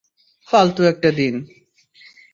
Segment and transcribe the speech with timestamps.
[0.47, 1.35] ফালতু একটা দিন!